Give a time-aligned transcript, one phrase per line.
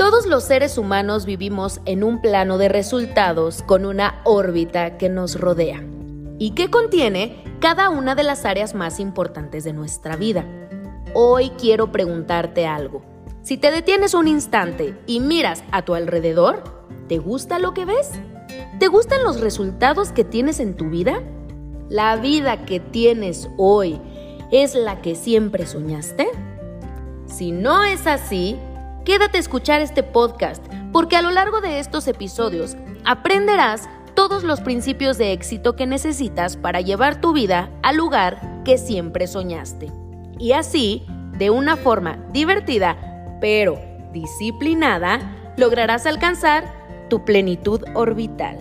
[0.00, 5.38] Todos los seres humanos vivimos en un plano de resultados con una órbita que nos
[5.38, 5.84] rodea
[6.38, 10.46] y que contiene cada una de las áreas más importantes de nuestra vida.
[11.12, 13.02] Hoy quiero preguntarte algo.
[13.42, 16.64] Si te detienes un instante y miras a tu alrededor,
[17.06, 18.10] ¿te gusta lo que ves?
[18.78, 21.20] ¿Te gustan los resultados que tienes en tu vida?
[21.90, 24.00] ¿La vida que tienes hoy
[24.50, 26.30] es la que siempre soñaste?
[27.26, 28.56] Si no es así,
[29.04, 34.60] quédate a escuchar este podcast porque a lo largo de estos episodios aprenderás todos los
[34.60, 39.90] principios de éxito que necesitas para llevar tu vida al lugar que siempre soñaste.
[40.38, 41.06] Y así,
[41.38, 43.80] de una forma divertida, pero
[44.12, 45.20] disciplinada,
[45.56, 46.64] lograrás alcanzar
[47.08, 48.58] tu plenitud orbital.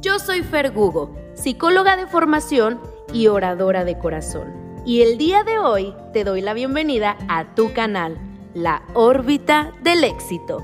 [0.00, 2.80] Yo soy Fer Gugo, psicóloga de formación
[3.12, 4.82] y oradora de corazón.
[4.84, 8.16] Y el día de hoy te doy la bienvenida a tu canal,
[8.54, 10.62] La órbita del éxito.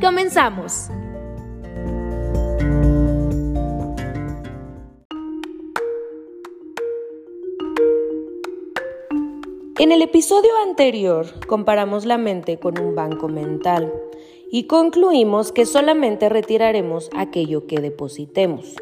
[0.00, 0.88] Comenzamos.
[9.80, 13.92] En el episodio anterior comparamos la mente con un banco mental
[14.52, 18.76] y concluimos que solamente retiraremos aquello que depositemos.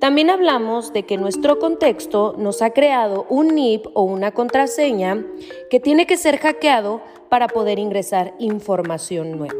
[0.00, 5.24] También hablamos de que nuestro contexto nos ha creado un NIP o una contraseña
[5.70, 9.54] que tiene que ser hackeado para poder ingresar información nueva.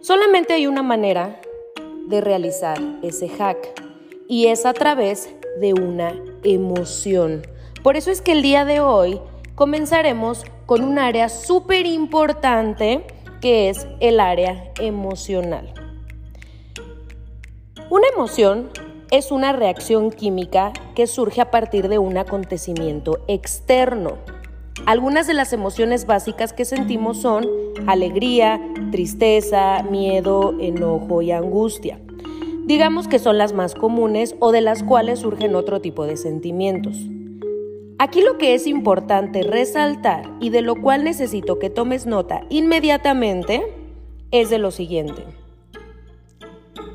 [0.00, 1.40] Solamente hay una manera
[2.08, 3.80] de realizar ese hack
[4.26, 7.42] y es a través de una emoción.
[7.84, 9.20] Por eso es que el día de hoy
[9.54, 13.06] comenzaremos con un área súper importante
[13.40, 15.72] que es el área emocional.
[17.90, 18.70] Una emoción
[19.10, 24.18] es una reacción química que surge a partir de un acontecimiento externo.
[24.86, 27.46] Algunas de las emociones básicas que sentimos son
[27.86, 28.60] alegría,
[28.92, 32.00] tristeza, miedo, enojo y angustia.
[32.66, 36.96] Digamos que son las más comunes o de las cuales surgen otro tipo de sentimientos.
[37.98, 43.62] Aquí lo que es importante resaltar y de lo cual necesito que tomes nota inmediatamente
[44.30, 45.24] es de lo siguiente.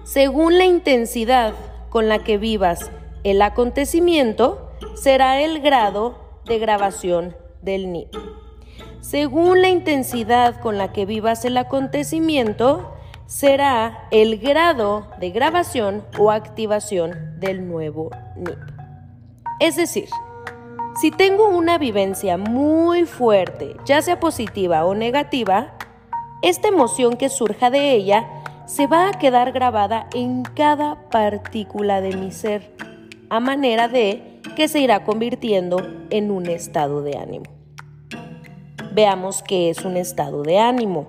[0.04, 1.54] Según la intensidad
[1.96, 2.92] con la que vivas
[3.24, 8.14] el acontecimiento, será el grado de grabación del NIP.
[9.00, 12.94] Según la intensidad con la que vivas el acontecimiento,
[13.28, 18.60] será el grado de grabación o activación del nuevo NIP.
[19.62, 20.10] Es decir,
[21.00, 25.78] si tengo una vivencia muy fuerte, ya sea positiva o negativa,
[26.42, 28.28] esta emoción que surja de ella
[28.66, 32.72] se va a quedar grabada en cada partícula de mi ser,
[33.30, 35.78] a manera de que se irá convirtiendo
[36.10, 37.46] en un estado de ánimo.
[38.94, 41.08] Veamos qué es un estado de ánimo.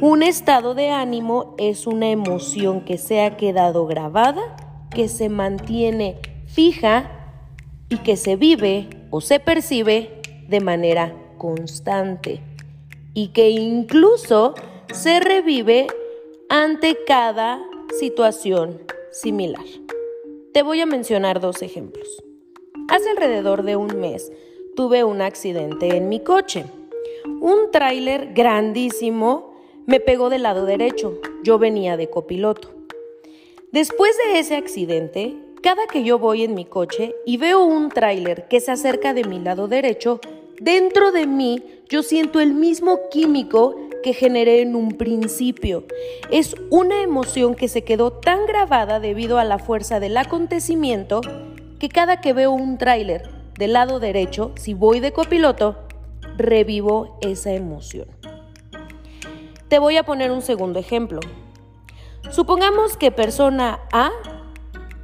[0.00, 4.56] Un estado de ánimo es una emoción que se ha quedado grabada,
[4.90, 7.10] que se mantiene fija
[7.88, 12.40] y que se vive o se percibe de manera constante
[13.12, 14.54] y que incluso
[14.92, 15.88] se revive
[16.52, 17.64] ante cada
[17.96, 19.64] situación similar.
[20.52, 22.24] Te voy a mencionar dos ejemplos.
[22.88, 24.32] Hace alrededor de un mes
[24.74, 26.64] tuve un accidente en mi coche.
[27.40, 29.54] Un tráiler grandísimo
[29.86, 31.20] me pegó del lado derecho.
[31.44, 32.72] Yo venía de copiloto.
[33.70, 38.48] Después de ese accidente, cada que yo voy en mi coche y veo un tráiler
[38.48, 40.20] que se acerca de mi lado derecho,
[40.60, 45.84] dentro de mí yo siento el mismo químico que generé en un principio.
[46.30, 51.20] Es una emoción que se quedó tan grabada debido a la fuerza del acontecimiento
[51.78, 53.28] que cada que veo un tráiler
[53.58, 55.76] del lado derecho, si voy de copiloto,
[56.36, 58.08] revivo esa emoción.
[59.68, 61.20] Te voy a poner un segundo ejemplo.
[62.30, 64.10] Supongamos que persona A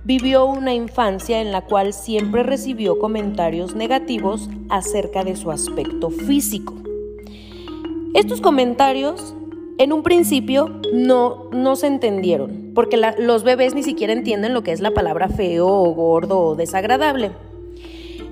[0.04, 6.85] vivió una infancia en la cual siempre recibió comentarios negativos acerca de su aspecto físico.
[8.14, 9.34] Estos comentarios
[9.78, 14.72] en un principio no, no se entendieron, porque los bebés ni siquiera entienden lo que
[14.72, 17.32] es la palabra feo o gordo o desagradable.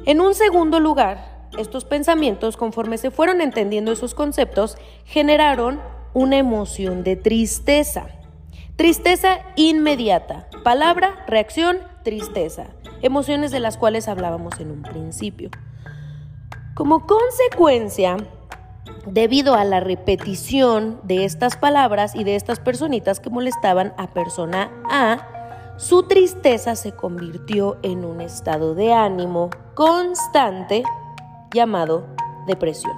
[0.07, 5.81] En un segundo lugar, estos pensamientos, conforme se fueron entendiendo esos conceptos, generaron
[6.15, 8.07] una emoción de tristeza.
[8.77, 10.49] Tristeza inmediata.
[10.63, 12.69] Palabra, reacción, tristeza.
[13.03, 15.51] Emociones de las cuales hablábamos en un principio.
[16.75, 18.17] Como consecuencia,
[19.07, 24.71] debido a la repetición de estas palabras y de estas personitas que molestaban a persona
[24.91, 30.85] A, su tristeza se convirtió en un estado de ánimo constante
[31.53, 32.07] llamado
[32.47, 32.97] depresión.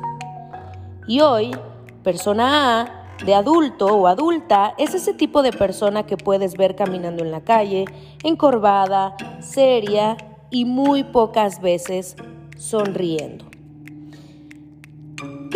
[1.07, 1.57] Y hoy,
[2.03, 7.23] persona A de adulto o adulta es ese tipo de persona que puedes ver caminando
[7.23, 7.87] en la calle,
[8.23, 10.17] encorvada, seria
[10.51, 12.17] y muy pocas veces
[12.59, 13.46] sonriendo.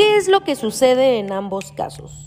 [0.00, 2.24] ¿Qué es lo que sucede en ambos casos?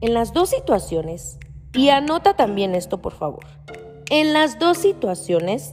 [0.00, 1.40] En las dos situaciones,
[1.74, 3.44] y anota también esto por favor,
[4.10, 5.72] en las dos situaciones,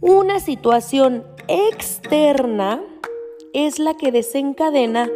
[0.00, 2.82] una situación externa
[3.54, 5.08] es la que desencadena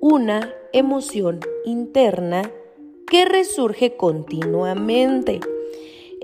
[0.00, 2.50] una emoción interna
[3.10, 5.40] que resurge continuamente.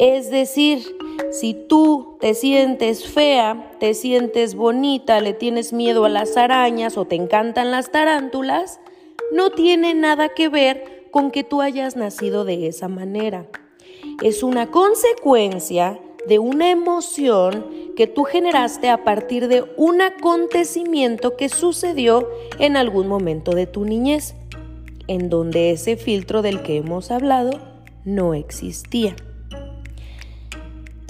[0.02, 0.96] Es decir,
[1.30, 7.04] si tú te sientes fea, te sientes bonita, le tienes miedo a las arañas o
[7.04, 8.80] te encantan las tarántulas,
[9.30, 13.46] no tiene nada que ver con que tú hayas nacido de esa manera.
[14.24, 17.64] Es una consecuencia de una emoción
[17.94, 22.28] que tú generaste a partir de un acontecimiento que sucedió
[22.58, 24.34] en algún momento de tu niñez,
[25.06, 27.52] en donde ese filtro del que hemos hablado
[28.04, 29.14] no existía.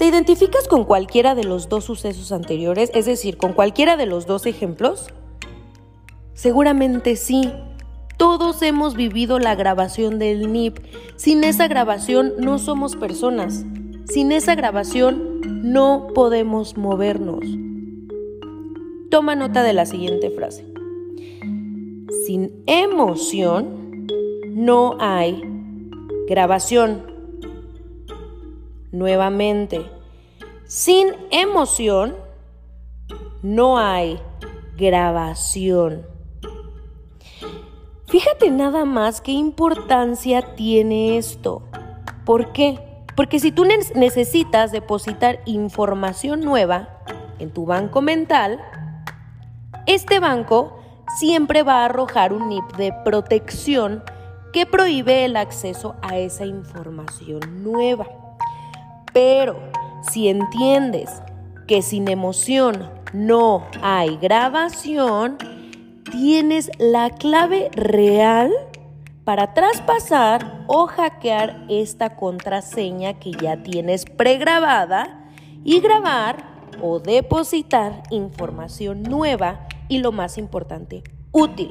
[0.03, 2.91] ¿Te identificas con cualquiera de los dos sucesos anteriores?
[2.93, 5.07] Es decir, con cualquiera de los dos ejemplos?
[6.33, 7.49] Seguramente sí.
[8.17, 10.79] Todos hemos vivido la grabación del NIP.
[11.15, 13.63] Sin esa grabación no somos personas.
[14.03, 17.45] Sin esa grabación no podemos movernos.
[19.09, 20.65] Toma nota de la siguiente frase.
[22.25, 24.05] Sin emoción
[24.49, 25.41] no hay
[26.27, 27.12] grabación.
[28.93, 29.81] Nuevamente,
[30.65, 32.15] sin emoción
[33.41, 34.19] no hay
[34.77, 36.05] grabación.
[38.05, 41.63] Fíjate nada más qué importancia tiene esto.
[42.23, 42.79] ¿Por qué?
[43.15, 46.99] Porque si tú necesitas depositar información nueva
[47.39, 48.63] en tu banco mental,
[49.87, 50.77] este banco
[51.17, 54.03] siempre va a arrojar un NIP de protección
[54.53, 58.22] que prohíbe el acceso a esa información nueva.
[59.13, 59.59] Pero
[60.01, 61.09] si entiendes
[61.67, 65.37] que sin emoción no hay grabación,
[66.11, 68.51] tienes la clave real
[69.23, 75.29] para traspasar o hackear esta contraseña que ya tienes pregrabada
[75.63, 81.69] y grabar o depositar información nueva y lo más importante, útil.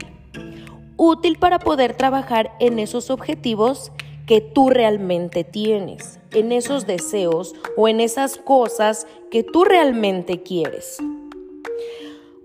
[0.96, 3.92] Útil para poder trabajar en esos objetivos
[4.26, 10.98] que tú realmente tienes, en esos deseos o en esas cosas que tú realmente quieres.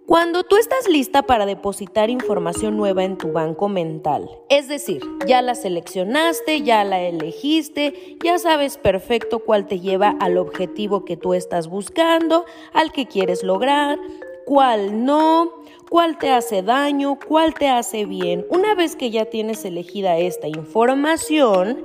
[0.07, 5.41] Cuando tú estás lista para depositar información nueva en tu banco mental, es decir, ya
[5.41, 11.33] la seleccionaste, ya la elegiste, ya sabes perfecto cuál te lleva al objetivo que tú
[11.33, 13.99] estás buscando, al que quieres lograr,
[14.45, 15.51] cuál no,
[15.89, 18.45] cuál te hace daño, cuál te hace bien.
[18.49, 21.83] Una vez que ya tienes elegida esta información,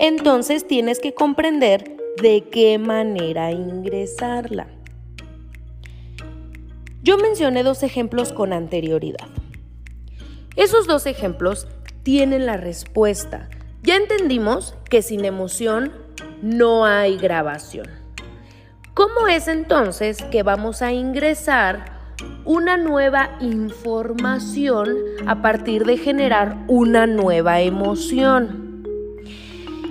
[0.00, 4.68] entonces tienes que comprender de qué manera ingresarla.
[7.02, 9.28] Yo mencioné dos ejemplos con anterioridad.
[10.56, 11.66] Esos dos ejemplos
[12.02, 13.48] tienen la respuesta.
[13.82, 15.92] Ya entendimos que sin emoción
[16.42, 17.88] no hay grabación.
[18.94, 21.91] ¿Cómo es entonces que vamos a ingresar
[22.44, 28.84] una nueva información a partir de generar una nueva emoción?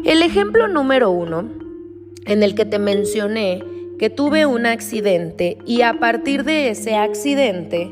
[0.03, 1.49] El ejemplo número uno,
[2.25, 3.63] en el que te mencioné
[3.99, 7.91] que tuve un accidente y a partir de ese accidente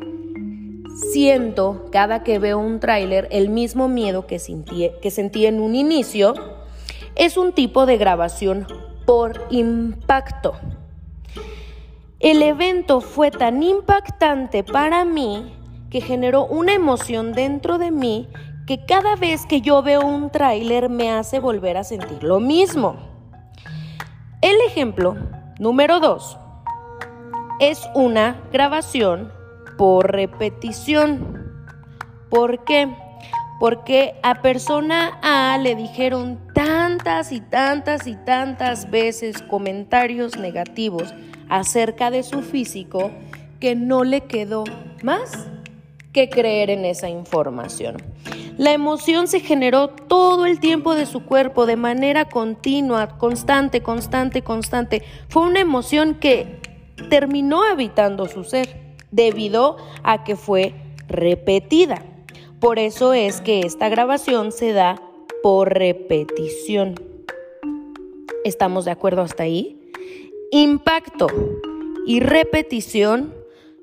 [1.11, 5.75] siento cada que veo un tráiler el mismo miedo que sentí, que sentí en un
[5.75, 6.33] inicio,
[7.15, 8.65] es un tipo de grabación
[9.05, 10.55] por impacto.
[12.19, 15.53] El evento fue tan impactante para mí
[15.89, 18.27] que generó una emoción dentro de mí
[18.67, 22.97] que cada vez que yo veo un tráiler me hace volver a sentir lo mismo.
[24.41, 25.15] El ejemplo
[25.59, 26.37] Número 2.
[27.61, 29.31] Es una grabación
[29.77, 31.53] por repetición.
[32.29, 32.93] ¿Por qué?
[33.61, 41.13] Porque a persona A le dijeron tantas y tantas y tantas veces comentarios negativos
[41.49, 43.11] acerca de su físico
[43.59, 44.63] que no le quedó
[45.03, 45.49] más
[46.13, 47.97] que creer en esa información.
[48.57, 54.41] La emoción se generó todo el tiempo de su cuerpo, de manera continua, constante, constante,
[54.41, 55.03] constante.
[55.29, 56.59] Fue una emoción que
[57.09, 60.73] terminó habitando su ser debido a que fue
[61.07, 62.03] repetida.
[62.59, 65.01] Por eso es que esta grabación se da
[65.41, 66.95] por repetición.
[68.43, 69.78] ¿Estamos de acuerdo hasta ahí?
[70.51, 71.27] Impacto
[72.07, 73.35] y repetición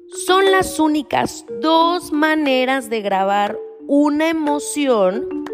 [0.09, 3.57] son las únicas dos maneras de grabar
[3.87, 5.45] una emoción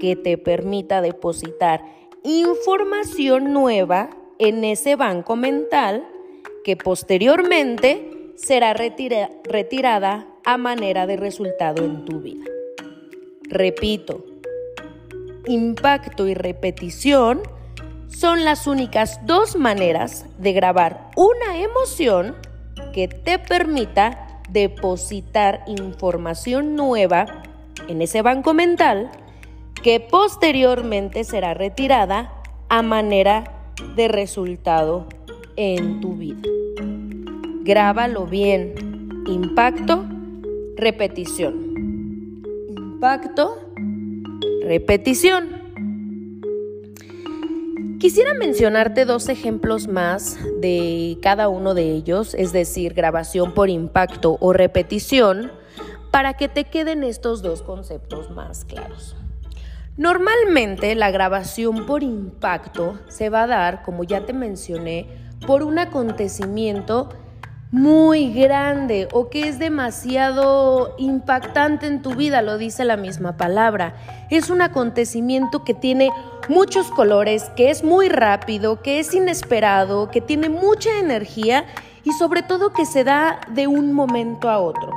[0.00, 1.84] que te permita depositar
[2.22, 6.08] información nueva en ese banco mental
[6.64, 12.46] que posteriormente será retirada a manera de resultado en tu vida.
[13.42, 14.24] Repito,
[15.46, 17.42] impacto y repetición
[18.14, 22.36] son las únicas dos maneras de grabar una emoción
[22.92, 27.26] que te permita depositar información nueva
[27.88, 29.10] en ese banco mental
[29.82, 32.32] que posteriormente será retirada
[32.68, 35.06] a manera de resultado
[35.56, 36.48] en tu vida.
[37.64, 38.74] Grábalo bien.
[39.26, 40.04] Impacto,
[40.76, 41.74] repetición.
[42.76, 43.58] Impacto,
[44.62, 45.63] repetición.
[48.04, 54.36] Quisiera mencionarte dos ejemplos más de cada uno de ellos, es decir, grabación por impacto
[54.40, 55.50] o repetición,
[56.10, 59.16] para que te queden estos dos conceptos más claros.
[59.96, 65.08] Normalmente la grabación por impacto se va a dar, como ya te mencioné,
[65.46, 67.08] por un acontecimiento
[67.74, 73.96] muy grande o que es demasiado impactante en tu vida, lo dice la misma palabra.
[74.30, 76.10] Es un acontecimiento que tiene
[76.48, 81.64] muchos colores, que es muy rápido, que es inesperado, que tiene mucha energía
[82.04, 84.92] y sobre todo que se da de un momento a otro.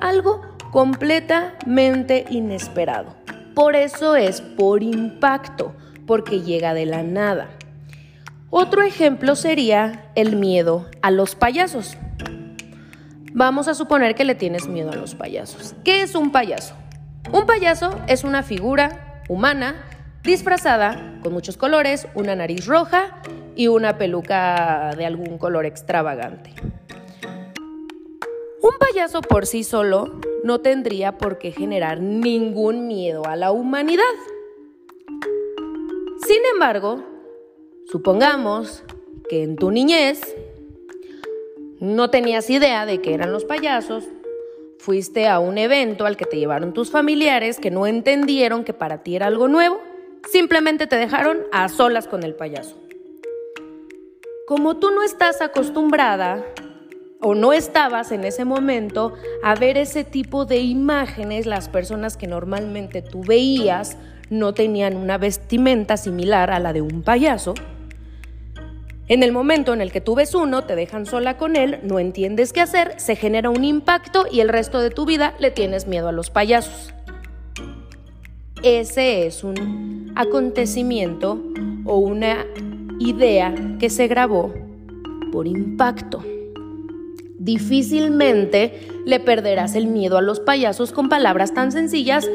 [0.00, 0.42] Algo
[0.72, 3.14] completamente inesperado.
[3.54, 5.74] Por eso es por impacto,
[6.08, 7.50] porque llega de la nada.
[8.50, 11.96] Otro ejemplo sería el miedo a los payasos.
[13.38, 15.74] Vamos a suponer que le tienes miedo a los payasos.
[15.84, 16.74] ¿Qué es un payaso?
[17.30, 19.84] Un payaso es una figura humana
[20.22, 23.20] disfrazada con muchos colores, una nariz roja
[23.54, 26.54] y una peluca de algún color extravagante.
[28.62, 34.02] Un payaso por sí solo no tendría por qué generar ningún miedo a la humanidad.
[36.26, 37.04] Sin embargo,
[37.84, 38.82] supongamos
[39.28, 40.22] que en tu niñez
[41.80, 44.04] no tenías idea de que eran los payasos,
[44.78, 49.02] fuiste a un evento al que te llevaron tus familiares que no entendieron que para
[49.02, 49.80] ti era algo nuevo,
[50.30, 52.76] simplemente te dejaron a solas con el payaso.
[54.46, 56.44] Como tú no estás acostumbrada
[57.20, 62.26] o no estabas en ese momento a ver ese tipo de imágenes, las personas que
[62.26, 63.96] normalmente tú veías
[64.30, 67.54] no tenían una vestimenta similar a la de un payaso,
[69.08, 72.00] en el momento en el que tú ves uno, te dejan sola con él, no
[72.00, 75.86] entiendes qué hacer, se genera un impacto y el resto de tu vida le tienes
[75.86, 76.92] miedo a los payasos.
[78.62, 81.40] Ese es un acontecimiento
[81.84, 82.46] o una
[82.98, 84.52] idea que se grabó
[85.30, 86.24] por impacto.
[87.38, 92.28] Difícilmente le perderás el miedo a los payasos con palabras tan sencillas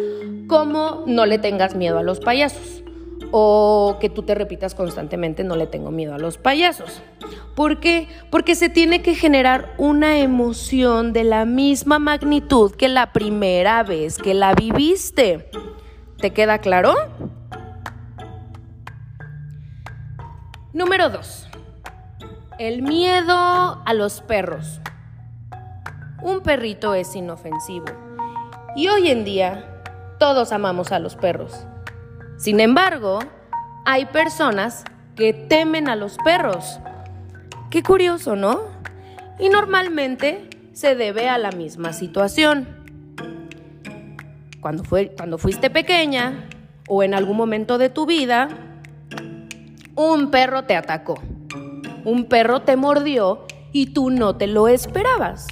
[0.47, 2.80] como no le tengas miedo a los payasos
[3.31, 7.01] o que tú te repitas constantemente, no le tengo miedo a los payasos.
[7.55, 8.07] ¿Por qué?
[8.29, 14.17] Porque se tiene que generar una emoción de la misma magnitud que la primera vez
[14.17, 15.49] que la viviste.
[16.17, 16.93] ¿Te queda claro?
[20.73, 21.47] Número 2.
[22.59, 24.81] El miedo a los perros.
[26.21, 27.85] Un perrito es inofensivo.
[28.75, 29.83] Y hoy en día
[30.19, 31.65] todos amamos a los perros.
[32.41, 33.19] Sin embargo,
[33.85, 34.83] hay personas
[35.15, 36.79] que temen a los perros.
[37.69, 38.61] Qué curioso, ¿no?
[39.37, 42.67] Y normalmente se debe a la misma situación.
[44.59, 46.49] Cuando, fue, cuando fuiste pequeña
[46.87, 48.49] o en algún momento de tu vida,
[49.93, 51.21] un perro te atacó.
[52.05, 55.45] Un perro te mordió y tú no te lo esperabas.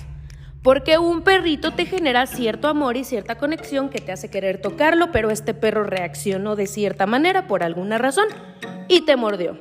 [0.61, 5.11] Porque un perrito te genera cierto amor y cierta conexión que te hace querer tocarlo,
[5.11, 8.27] pero este perro reaccionó de cierta manera por alguna razón
[8.89, 9.57] y te mordió.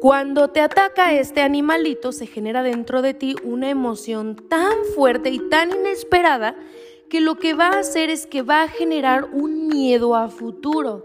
[0.00, 5.40] Cuando te ataca este animalito, se genera dentro de ti una emoción tan fuerte y
[5.48, 6.54] tan inesperada
[7.08, 11.04] que lo que va a hacer es que va a generar un miedo a futuro,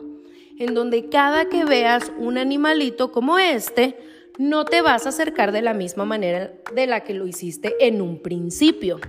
[0.59, 3.97] en donde cada que veas un animalito como este,
[4.39, 8.01] no te vas a acercar de la misma manera de la que lo hiciste en
[8.01, 8.99] un principio.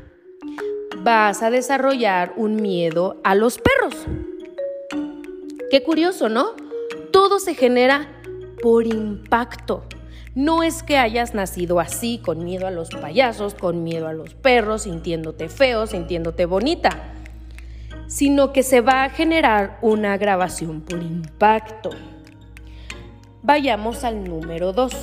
[0.99, 4.07] Vas a desarrollar un miedo a los perros.
[5.71, 6.55] Qué curioso, ¿no?
[7.11, 8.09] Todo se genera
[8.63, 9.85] por impacto.
[10.35, 14.35] No es que hayas nacido así, con miedo a los payasos, con miedo a los
[14.35, 16.91] perros, sintiéndote feo, sintiéndote bonita,
[18.09, 21.91] sino que se va a generar una grabación por impacto.
[23.47, 24.95] Vayamos al número 2.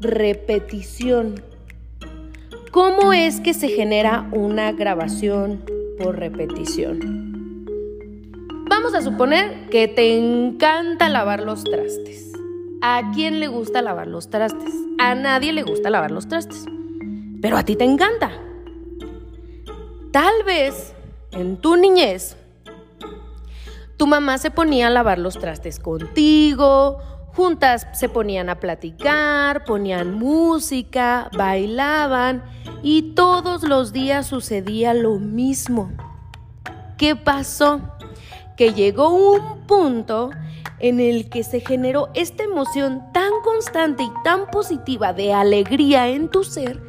[0.00, 1.40] Repetición.
[2.72, 5.64] ¿Cómo es que se genera una grabación
[6.02, 7.64] por repetición?
[8.68, 12.32] Vamos a suponer que te encanta lavar los trastes.
[12.82, 14.74] ¿A quién le gusta lavar los trastes?
[14.98, 16.66] A nadie le gusta lavar los trastes.
[17.40, 18.32] Pero a ti te encanta.
[20.10, 20.92] Tal vez
[21.30, 22.36] en tu niñez
[23.96, 26.98] tu mamá se ponía a lavar los trastes contigo,
[27.34, 32.42] juntas se ponían a platicar, ponían música, bailaban
[32.82, 35.90] y todos los días sucedía lo mismo.
[36.96, 37.80] ¿Qué pasó?
[38.56, 40.30] Que llegó un punto
[40.78, 46.28] en el que se generó esta emoción tan constante y tan positiva de alegría en
[46.28, 46.80] tu ser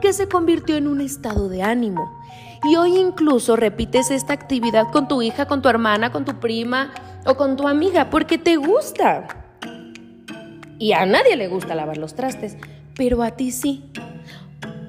[0.00, 2.18] que se convirtió en un estado de ánimo
[2.64, 6.92] y hoy incluso repites esta actividad con tu hija, con tu hermana, con tu prima
[7.26, 9.47] o con tu amiga porque te gusta.
[10.78, 12.56] Y a nadie le gusta lavar los trastes,
[12.96, 13.84] pero a ti sí,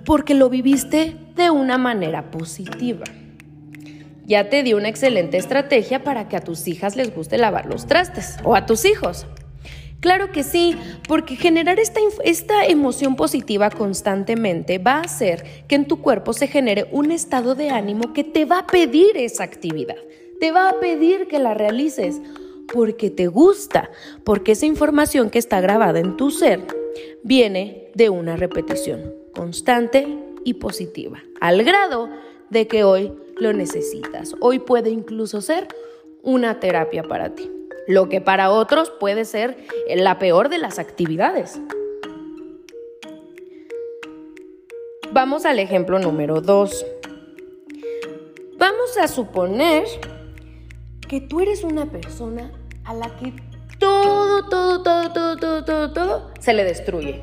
[0.06, 3.06] porque lo viviste de una manera positiva.
[4.26, 7.88] Ya te di una excelente estrategia para que a tus hijas les guste lavar los
[7.88, 9.26] trastes o a tus hijos.
[10.02, 10.78] Claro que sí,
[11.08, 16.48] porque generar esta, esta, emoción positiva constantemente va a hacer que en tu cuerpo se
[16.48, 19.98] genere un estado de ánimo que te va a pedir esa actividad,
[20.40, 22.22] te va a pedir que la realices,
[22.74, 23.92] porque te gusta,
[24.24, 26.66] porque esa información que está grabada en tu ser
[27.24, 30.08] viene de una repetición constante
[30.44, 32.10] y positiva, al grado
[32.50, 34.36] de que hoy lo necesitas.
[34.40, 35.68] Hoy puede incluso ser
[36.24, 37.50] una terapia para ti
[37.90, 39.58] lo que para otros puede ser
[39.96, 41.60] la peor de las actividades.
[45.12, 46.86] Vamos al ejemplo número 2.
[48.60, 49.86] Vamos a suponer
[51.08, 52.52] que tú eres una persona
[52.90, 53.34] a la que
[53.78, 57.22] todo, todo, todo, todo, todo, todo, todo se le destruye.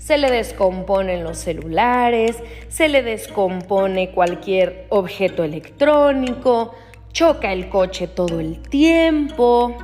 [0.00, 2.36] Se le descomponen los celulares,
[2.68, 6.74] se le descompone cualquier objeto electrónico,
[7.12, 9.76] choca el coche todo el tiempo,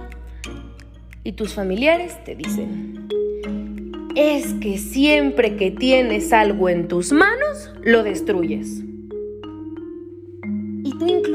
[1.23, 3.09] y tus familiares te dicen,
[4.17, 8.83] es que siempre que tienes algo en tus manos, lo destruyes.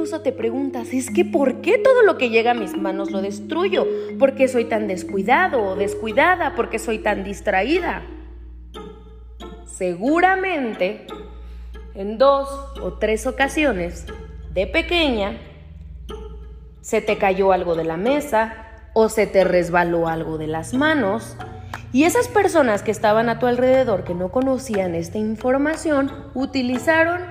[0.05, 3.23] Incluso te preguntas, es que ¿por qué todo lo que llega a mis manos lo
[3.23, 3.87] destruyo?
[4.19, 6.53] ¿Por qué soy tan descuidado o descuidada?
[6.53, 8.03] ¿Por qué soy tan distraída?
[9.65, 11.07] Seguramente
[11.95, 12.47] en dos
[12.83, 14.05] o tres ocasiones
[14.53, 15.39] de pequeña
[16.81, 18.53] se te cayó algo de la mesa,
[18.93, 21.35] o se te resbaló algo de las manos.
[21.93, 27.21] Y esas personas que estaban a tu alrededor que no conocían esta información utilizaron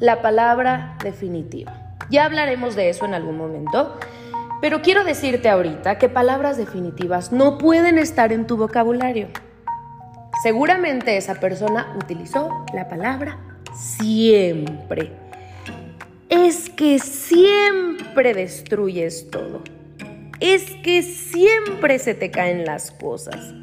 [0.00, 1.81] la palabra definitiva.
[2.10, 3.98] Ya hablaremos de eso en algún momento,
[4.60, 9.28] pero quiero decirte ahorita que palabras definitivas no pueden estar en tu vocabulario.
[10.42, 13.38] Seguramente esa persona utilizó la palabra
[13.74, 15.12] siempre.
[16.28, 19.62] Es que siempre destruyes todo
[20.42, 23.54] es que siempre se te caen las cosas.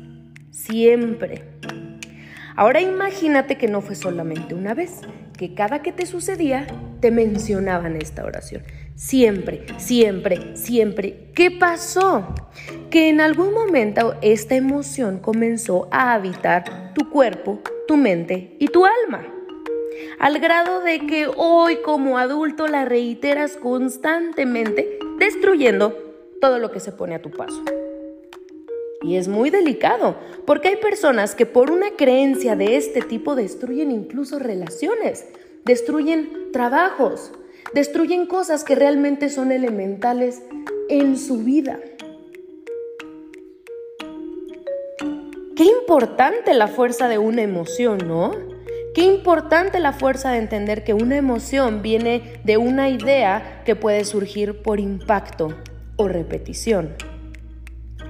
[0.50, 1.44] Siempre.
[2.56, 5.02] Ahora imagínate que no fue solamente una vez,
[5.40, 6.68] que cada que te sucedía
[7.00, 8.62] te mencionaban esta oración.
[8.96, 11.30] Siempre, siempre, siempre.
[11.34, 12.36] ¿Qué pasó?
[12.90, 18.84] Que en algún momento esta emoción comenzó a habitar tu cuerpo, tu mente y tu
[18.86, 19.26] alma.
[20.20, 25.98] Al grado de que hoy como adulto la reiteras constantemente, destruyendo
[26.42, 27.64] todo lo que se pone a tu paso.
[29.02, 33.92] Y es muy delicado, porque hay personas que por una creencia de este tipo destruyen
[33.92, 35.26] incluso relaciones,
[35.64, 37.32] destruyen trabajos,
[37.74, 40.42] destruyen cosas que realmente son elementales
[40.90, 41.80] en su vida.
[45.56, 48.32] Qué importante la fuerza de una emoción, ¿no?
[48.94, 54.04] Qué importante la fuerza de entender que una emoción viene de una idea que puede
[54.04, 55.54] surgir por impacto,
[55.96, 56.96] o repetición.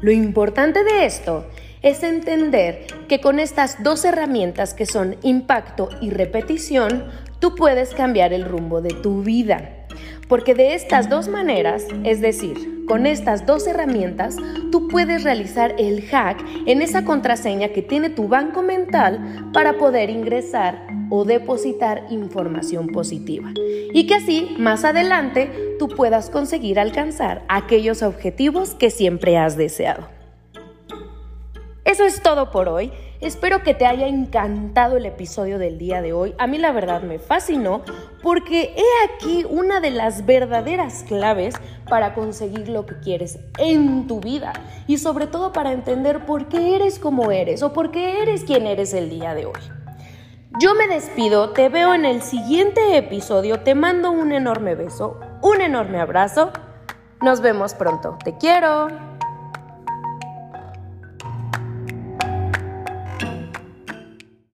[0.01, 1.45] Lo importante de esto
[1.81, 7.05] es entender que con estas dos herramientas que son impacto y repetición,
[7.39, 9.78] tú puedes cambiar el rumbo de tu vida.
[10.29, 14.37] Porque de estas dos maneras, es decir, con estas dos herramientas,
[14.71, 20.11] tú puedes realizar el hack en esa contraseña que tiene tu banco mental para poder
[20.11, 23.51] ingresar o depositar información positiva.
[23.91, 30.18] Y que así, más adelante, tú puedas conseguir alcanzar aquellos objetivos que siempre has deseado.
[31.99, 32.93] Eso es todo por hoy.
[33.19, 36.33] Espero que te haya encantado el episodio del día de hoy.
[36.37, 37.81] A mí la verdad me fascinó
[38.23, 41.55] porque he aquí una de las verdaderas claves
[41.89, 44.53] para conseguir lo que quieres en tu vida
[44.87, 48.65] y sobre todo para entender por qué eres como eres o por qué eres quien
[48.65, 49.61] eres el día de hoy.
[50.61, 55.59] Yo me despido, te veo en el siguiente episodio, te mando un enorme beso, un
[55.59, 56.53] enorme abrazo
[57.21, 58.17] Nos vemos pronto.
[58.23, 59.08] Te quiero.